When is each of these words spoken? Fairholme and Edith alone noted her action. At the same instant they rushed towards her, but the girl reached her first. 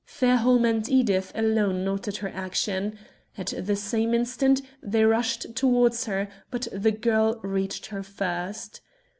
Fairholme 0.07 0.65
and 0.65 0.89
Edith 0.89 1.31
alone 1.35 1.83
noted 1.85 2.17
her 2.17 2.29
action. 2.29 2.97
At 3.37 3.53
the 3.55 3.75
same 3.75 4.15
instant 4.15 4.63
they 4.81 5.05
rushed 5.05 5.55
towards 5.55 6.05
her, 6.05 6.27
but 6.49 6.67
the 6.73 6.91
girl 6.91 7.39
reached 7.43 7.85
her 7.85 8.01
first. 8.01 8.81